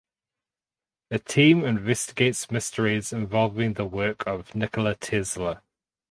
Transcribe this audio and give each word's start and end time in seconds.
A 1.11 1.19
team 1.19 1.63
investigates 1.63 2.49
mysteries 2.49 3.13
involving 3.13 3.73
the 3.73 3.85
work 3.85 4.25
of 4.25 4.55
Nikola 4.55 4.95
Tesla. 4.95 5.61